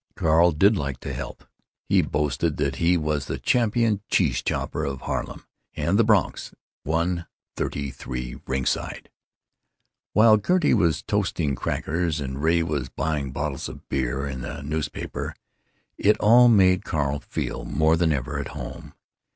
Carl 0.15 0.51
did 0.51 0.75
like 0.75 0.99
to 0.99 1.13
help. 1.13 1.43
He 1.87 2.01
boasted 2.01 2.57
that 2.57 2.77
he 2.77 2.97
was 2.97 3.27
the 3.27 3.37
"champion 3.37 4.01
cheese 4.09 4.41
chopper 4.41 4.83
of 4.83 5.01
Harlem 5.01 5.45
and 5.75 5.99
the 5.99 6.03
Bronx, 6.03 6.55
one 6.81 7.27
thirty 7.55 7.91
three 7.91 8.39
ringside," 8.47 9.11
while 10.13 10.37
Gertie 10.37 10.73
was 10.73 11.03
toasting 11.03 11.53
crackers, 11.53 12.19
and 12.19 12.41
Ray 12.41 12.63
was 12.63 12.87
out 12.87 12.95
buying 12.95 13.31
bottles 13.31 13.69
of 13.69 13.87
beer 13.89 14.25
in 14.25 14.43
a 14.43 14.63
newspaper. 14.63 15.35
It 15.99 16.17
all 16.17 16.47
made 16.47 16.83
Carl 16.83 17.19
feel 17.19 17.63
more 17.63 17.95
than 17.95 18.11
ever 18.11 18.39
at 18.39 18.47
home.... 18.57 18.95